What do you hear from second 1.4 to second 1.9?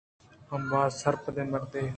مردمے